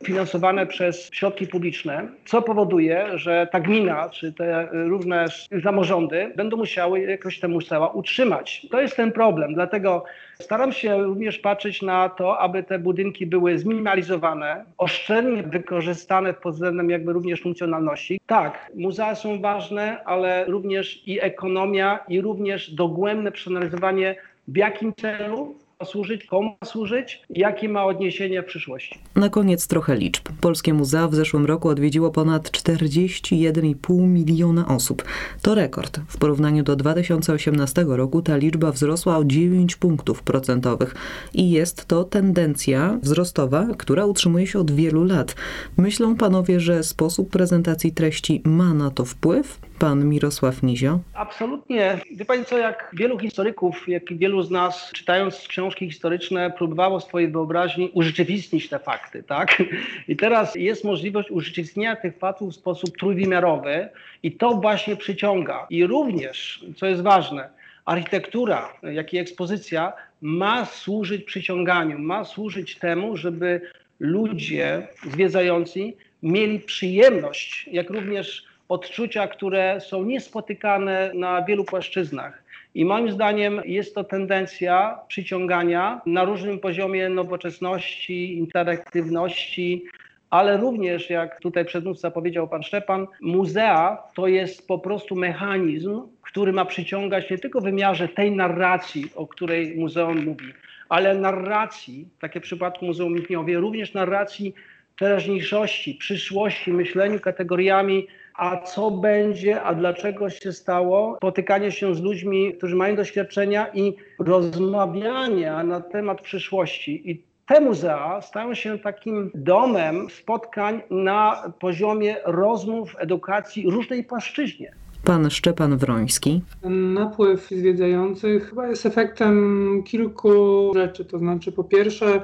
finansowane 0.04 0.66
przez 0.66 1.10
środki 1.14 1.48
publiczne, 1.48 2.08
co 2.26 2.42
powoduje, 2.42 3.18
że 3.18 3.48
ta 3.52 3.60
gmina 3.60 4.10
czy 4.10 4.34
te 4.34 4.68
różne 4.72 5.26
samorządy 5.64 6.34
będą 6.36 6.58
musiały 6.58 7.00
jakoś 7.00 7.40
te 7.40 7.48
muzea 7.48 7.88
utrzymać. 7.88 8.68
To 8.72 8.82
jest 8.82 8.96
ten 8.96 9.12
problem, 9.12 9.54
dlatego 9.54 10.04
staram 10.40 10.72
się 10.72 11.04
również 11.04 11.40
patrzeć 11.40 11.82
na 11.82 12.10
to, 12.10 12.40
aby 12.40 12.64
te 12.64 12.80
budynki 12.80 13.26
były 13.26 13.58
zminimalizowane, 13.58 14.66
oszczędnie 14.78 15.44
wykorzystane 15.44 16.34
pod 16.34 16.54
względem 16.54 16.90
jakby 16.90 17.14
również 17.14 17.42
funkcjonalności. 17.42 18.20
Tak, 18.26 18.72
muzea 18.76 19.16
są 19.16 19.42
ważne, 19.42 20.04
ale 20.06 20.46
również 20.46 21.08
i 21.08 21.22
ekonomia 21.22 22.00
i 22.08 22.22
również 22.22 22.72
dogłębne 22.72 23.32
przeanalizowanie 23.32 24.16
w 24.48 24.58
jakim 24.58 24.94
celu 24.94 25.56
służyć, 25.86 26.26
komu 26.26 26.58
służyć 26.66 27.22
jakie 27.30 27.70
ma 27.70 27.86
odniesienie 27.86 28.42
w 28.42 28.46
przyszłości. 28.46 29.00
Na 29.16 29.30
koniec 29.30 29.68
trochę 29.68 29.96
liczb. 29.96 30.24
Polskie 30.42 30.74
muzea 30.74 31.08
w 31.08 31.16
zeszłym 31.16 31.46
roku 31.46 31.70
odwiedziło 31.70 32.12
ponad 32.12 32.52
41,5 32.52 34.08
miliona 34.08 34.68
osób. 34.68 35.04
To 35.42 35.56
rekord. 35.56 36.00
W 36.08 36.18
porównaniu 36.18 36.64
do 36.64 36.76
2018 36.76 37.86
roku 37.88 38.22
ta 38.22 38.38
liczba 38.38 38.72
wzrosła 38.72 39.18
o 39.18 39.24
9 39.24 39.76
punktów 39.76 40.24
procentowych 40.24 40.96
i 41.34 41.52
jest 41.52 41.86
to 41.86 42.04
tendencja 42.04 43.00
wzrostowa, 43.04 43.68
która 43.78 44.06
utrzymuje 44.06 44.48
się 44.48 44.60
od 44.60 44.72
wielu 44.72 45.04
lat. 45.04 45.36
Myślą 45.78 46.16
panowie, 46.16 46.60
że 46.60 46.84
sposób 46.84 47.30
prezentacji 47.30 47.92
treści 47.92 48.42
ma 48.46 48.74
na 48.74 48.92
to 48.92 49.06
wpływ? 49.06 49.71
Pan 49.82 50.10
Mirosław 50.10 50.64
Nizio? 50.64 51.00
Absolutnie. 51.14 52.00
Wie 52.12 52.26
Pani 52.26 52.46
co, 52.46 52.58
jak 52.58 52.92
wielu 52.94 53.20
historyków, 53.20 53.88
jak 53.88 54.12
i 54.12 54.16
wielu 54.16 54.44
z 54.44 54.52
nas, 54.52 54.92
czytając 54.94 55.48
książki 55.48 55.90
historyczne, 55.90 56.52
próbowało 56.58 57.00
swojej 57.00 57.32
wyobraźni 57.32 57.92
urzeczywistnić 57.94 58.70
te 58.70 58.80
fakty, 58.80 59.24
tak? 59.24 59.64
I 60.08 60.16
teraz 60.16 60.56
jest 60.56 60.84
możliwość 60.84 61.32
urzeczywistnienia 61.32 61.96
tych 61.96 62.18
faktów 62.18 62.52
w 62.52 62.56
sposób 62.56 62.98
trójwymiarowy 62.98 63.90
i 64.24 64.32
to 64.32 64.50
właśnie 64.54 64.96
przyciąga. 64.96 65.68
I 65.70 65.88
również, 65.88 66.66
co 66.76 66.86
jest 66.86 67.02
ważne, 67.02 67.50
architektura, 67.86 68.74
jak 68.84 69.14
i 69.14 69.18
ekspozycja 69.18 69.94
ma 70.22 70.66
służyć 70.66 71.24
przyciąganiu, 71.24 72.00
ma 72.00 72.26
służyć 72.26 72.76
temu, 72.76 73.18
żeby 73.18 73.62
ludzie 74.00 74.88
zwiedzający 75.12 75.94
mieli 76.24 76.60
przyjemność, 76.60 77.70
jak 77.72 77.90
również 77.90 78.51
odczucia, 78.72 79.28
które 79.28 79.82
są 79.82 80.04
niespotykane 80.04 81.12
na 81.14 81.42
wielu 81.42 81.64
płaszczyznach. 81.64 82.44
I 82.76 82.86
moim 82.86 83.12
zdaniem 83.12 83.62
jest 83.66 83.96
to 83.96 84.04
tendencja 84.04 85.00
przyciągania 85.08 86.02
na 86.06 86.24
różnym 86.24 86.60
poziomie 86.60 87.10
nowoczesności, 87.10 88.38
interaktywności, 88.38 89.86
ale 90.30 90.58
również, 90.58 91.10
jak 91.10 91.40
tutaj 91.40 91.66
przedmówca 91.66 92.12
powiedział 92.12 92.48
pan 92.48 92.64
Szczepan, 92.64 93.08
muzea 93.22 93.98
to 94.16 94.28
jest 94.28 94.68
po 94.68 94.80
prostu 94.80 95.16
mechanizm, 95.16 96.02
który 96.22 96.54
ma 96.54 96.66
przyciągać 96.66 97.30
nie 97.30 97.38
tylko 97.38 97.62
w 97.62 97.64
wymiarze 97.64 98.08
tej 98.08 98.32
narracji, 98.32 99.06
o 99.16 99.28
której 99.28 99.76
muzeum 99.78 100.26
mówi, 100.26 100.46
ale 100.90 101.16
narracji, 101.16 102.08
takie 102.20 102.40
w 102.40 102.44
przypadku 102.44 102.86
Muzeum 102.86 103.14
Michniowie, 103.14 103.60
również 103.60 103.94
narracji 103.94 104.54
teraźniejszości, 105.00 105.96
przyszłości, 105.96 106.74
myśleniu 106.74 107.20
kategoriami, 107.20 108.08
a 108.42 108.58
co 108.58 108.92
będzie, 108.92 109.62
a 109.62 109.76
dlaczego 109.76 110.30
się 110.30 110.52
stało, 110.54 111.16
spotykanie 111.18 111.72
się 111.72 111.96
z 111.96 112.02
ludźmi, 112.02 112.54
którzy 112.58 112.76
mają 112.76 112.96
doświadczenia 112.96 113.68
i 113.74 113.94
rozmawiania 114.20 115.64
na 115.64 115.82
temat 115.82 116.22
przyszłości. 116.22 117.12
I 117.12 117.24
te 117.46 117.62
muzea 117.62 118.22
stają 118.22 118.54
się 118.54 118.80
takim 118.80 119.32
domem 119.36 120.10
spotkań 120.10 120.82
na 120.90 121.54
poziomie 121.60 122.16
rozmów, 122.26 122.96
edukacji 123.00 123.70
różnej 123.70 124.04
płaszczyźnie. 124.04 124.72
Pan 125.04 125.30
Szczepan 125.30 125.78
Wroński. 125.78 126.42
Ten 126.62 126.94
napływ 126.94 127.48
zwiedzających 127.48 128.50
chyba 128.50 128.68
jest 128.68 128.86
efektem 128.86 129.84
kilku 129.84 130.72
rzeczy. 130.76 131.06
To 131.06 131.18
znaczy, 131.18 131.52
po 131.52 131.64
pierwsze, 131.64 132.22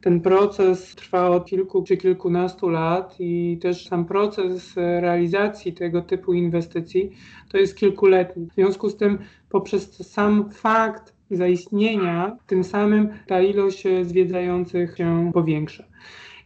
ten 0.00 0.20
proces 0.20 0.94
trwa 0.94 1.28
od 1.28 1.46
kilku 1.46 1.82
czy 1.82 1.96
kilkunastu 1.96 2.68
lat 2.68 3.16
i 3.18 3.58
też 3.62 3.88
sam 3.88 4.04
proces 4.04 4.76
realizacji 4.76 5.72
tego 5.72 6.02
typu 6.02 6.32
inwestycji 6.32 7.10
to 7.48 7.58
jest 7.58 7.76
kilkuletni. 7.76 8.46
W 8.46 8.54
związku 8.54 8.90
z 8.90 8.96
tym, 8.96 9.18
poprzez 9.48 10.08
sam 10.08 10.50
fakt 10.50 11.14
zaistnienia, 11.30 12.36
tym 12.46 12.64
samym 12.64 13.08
ta 13.26 13.40
ilość 13.40 13.84
zwiedzających 14.02 14.96
się 14.96 15.30
powiększa. 15.34 15.84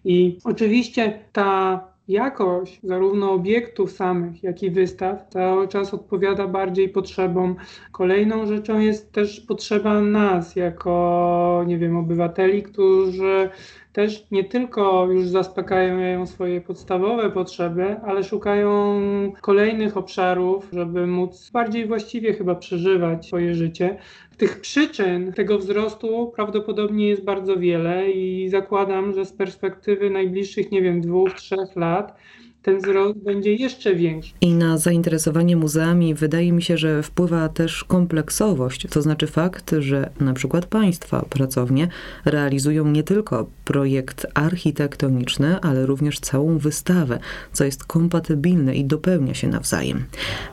I 0.05 0.39
oczywiście 0.45 1.19
ta 1.33 1.81
jakość 2.09 2.81
zarówno 2.83 3.33
obiektów 3.33 3.93
samych, 3.93 4.43
jak 4.43 4.63
i 4.63 4.71
wystaw 4.71 5.29
cały 5.29 5.69
czas 5.69 5.95
odpowiada 5.95 6.47
bardziej 6.47 6.89
potrzebom. 6.89 7.57
Kolejną 7.93 8.47
rzeczą 8.47 8.79
jest 8.79 9.13
też 9.13 9.41
potrzeba 9.41 10.01
nas, 10.01 10.57
jako, 10.57 11.65
nie 11.67 11.79
wiem, 11.79 11.97
obywateli, 11.97 12.63
którzy 12.63 13.49
też 13.95 14.27
nie 14.31 14.45
tylko 14.45 15.07
już 15.07 15.29
zaspokajają 15.29 16.27
swoje 16.27 16.61
podstawowe 16.61 17.31
potrzeby, 17.31 17.97
ale 18.01 18.25
szukają 18.25 19.01
kolejnych 19.41 19.97
obszarów, 19.97 20.69
żeby 20.73 21.07
móc 21.07 21.51
bardziej 21.51 21.87
właściwie 21.87 22.33
chyba 22.33 22.55
przeżywać 22.55 23.27
swoje 23.27 23.55
życie. 23.55 23.97
Tych 24.37 24.61
przyczyn 24.61 25.33
tego 25.33 25.59
wzrostu 25.59 26.33
prawdopodobnie 26.37 27.09
jest 27.09 27.25
bardzo 27.25 27.57
wiele 27.57 28.11
i 28.11 28.49
zakładam, 28.49 29.13
że 29.15 29.25
z 29.25 29.33
perspektywy 29.33 30.11
najbliższych, 30.11 30.71
nie 30.71 30.83
wiem, 30.83 31.01
dwóch, 31.01 31.33
trzech 31.33 31.77
lat 31.77 32.17
ten 32.65 32.79
wzrost 32.79 33.19
będzie 33.19 33.55
jeszcze 33.55 33.95
większy. 33.95 34.33
I 34.41 34.55
na 34.55 34.79
zainteresowanie 34.79 35.57
muzeami 35.57 36.15
wydaje 36.15 36.53
mi 36.53 36.63
się, 36.63 36.79
że 36.79 37.03
wpływa 37.03 37.49
też 37.49 37.85
kompleksowość, 37.85 38.87
to 38.91 39.03
znaczy 39.03 39.27
fakt, 39.27 39.75
że 39.79 40.11
na 40.21 40.33
przykład 40.33 40.67
państwa 40.67 41.25
pracownie 41.31 41.89
realizują 42.25 42.87
nie 42.87 43.03
tylko 43.03 43.47
projekt 43.65 44.27
architektoniczny, 44.35 45.61
ale 45.61 45.87
również 45.87 46.21
całą 46.21 46.59
wystawę, 46.59 47.19
co 47.53 47.65
jest 47.65 47.85
kompatybilne 47.85 48.75
i 48.75 48.85
dopełnia 48.85 49.35
się 49.35 49.49
nawzajem. 49.49 50.05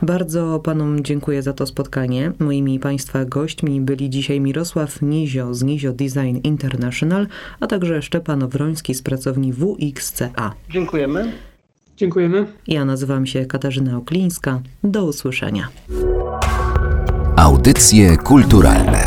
Bardzo 0.02 0.60
panom 0.64 1.04
dziękuję 1.04 1.42
za 1.42 1.52
to 1.52 1.66
spotkanie. 1.66 2.32
Moimi 2.38 2.78
państwa 2.78 3.24
gośćmi 3.24 3.80
byli 3.80 4.10
dzisiaj 4.10 4.40
Mirosław 4.40 5.02
Nizio 5.02 5.54
z 5.54 5.62
Nizio 5.62 5.92
Design 5.92 6.36
International, 6.44 7.26
a 7.60 7.66
także 7.66 8.02
Szczepan 8.02 8.48
Wroński 8.48 8.94
z 8.94 9.02
pracowni 9.02 9.52
WXCA. 9.52 10.54
Dziękujemy. 10.70 11.32
Dziękujemy. 11.96 12.46
Ja 12.66 12.84
nazywam 12.84 13.26
się 13.26 13.46
Katarzyna 13.46 13.96
Oklińska. 13.96 14.60
Do 14.84 15.04
usłyszenia. 15.04 15.68
Audycje 17.36 18.16
kulturalne 18.16 19.06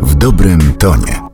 w 0.00 0.14
dobrym 0.14 0.60
tonie. 0.78 1.29